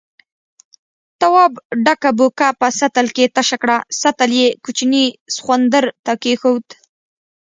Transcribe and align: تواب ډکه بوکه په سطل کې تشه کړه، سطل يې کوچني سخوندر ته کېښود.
تواب 1.19 1.53
ډکه 1.85 2.09
بوکه 2.17 2.47
په 2.59 2.67
سطل 2.79 3.07
کې 3.15 3.25
تشه 3.35 3.57
کړه، 3.61 3.77
سطل 4.01 4.31
يې 4.39 4.47
کوچني 4.63 5.05
سخوندر 5.35 5.83
ته 6.05 6.13
کېښود. 6.21 6.65